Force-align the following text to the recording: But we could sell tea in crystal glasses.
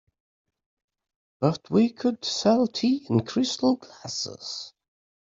But 1.39 1.69
we 1.69 1.91
could 1.91 2.25
sell 2.25 2.65
tea 2.65 3.05
in 3.07 3.23
crystal 3.23 3.75
glasses. 3.75 4.73